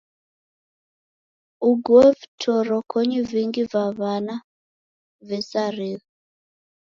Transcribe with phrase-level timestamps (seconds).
[1.69, 4.35] Ogua vitorokonya vingi va w'ana
[5.27, 6.05] vesarigha.